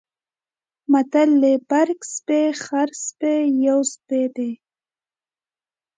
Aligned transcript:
متل 0.91 1.31
دی: 1.43 1.55
برګ 1.69 1.99
سپی، 2.15 2.41
خړسپی 2.63 3.37
یو 3.65 3.79
سپی 3.93 4.23
دی. 4.35 4.51